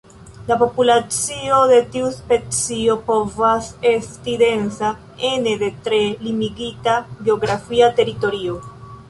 La 0.51 0.55
populacio 0.59 1.57
de 1.71 1.81
tiu 1.95 2.07
specio 2.15 2.95
povas 3.09 3.67
esti 3.91 4.33
densa 4.43 4.91
ene 5.31 5.55
de 5.65 5.71
tre 5.85 6.01
limigita 6.25 6.99
geografia 7.29 7.93
teritorio. 8.03 8.59